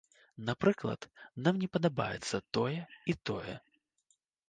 Напрыклад, 0.47 1.01
нам 1.47 1.61
не 1.65 1.69
падабаецца 1.77 2.43
тое 2.61 2.77
і 2.79 3.13
тое. 3.31 3.53